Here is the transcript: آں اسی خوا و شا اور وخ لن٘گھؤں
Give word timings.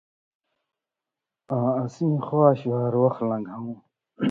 آں 1.55 1.69
اسی 1.83 2.07
خوا 2.25 2.45
و 2.53 2.57
شا 2.59 2.75
اور 2.83 2.93
وخ 3.01 3.15
لن٘گھؤں 3.29 3.73